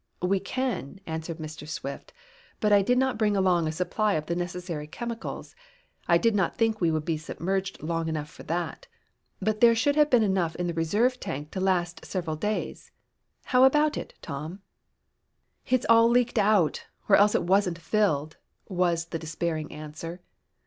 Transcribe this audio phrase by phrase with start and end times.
[0.23, 1.67] "We can," answered Mr.
[1.67, 2.11] Swift,
[2.59, 5.55] "but I did not bring along a supply of the necessary chemicals.
[6.07, 8.87] I did not think we would be submerged long enough for that.
[9.43, 12.89] But there should have been enough in the reserve tank to last several days.
[13.43, 14.63] How about it, Tom?"
[15.67, 18.37] "It's all leaked out, or else it wasn't filled,"
[18.67, 20.23] was the despairing answer.